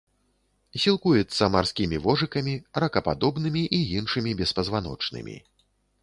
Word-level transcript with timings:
Сілкуецца 0.83 1.49
марскімі 1.55 1.99
вожыкамі, 2.05 2.55
ракападобнымі 2.83 3.63
і 3.81 3.81
іншымі 3.99 4.31
беспазваночнымі. 4.41 5.37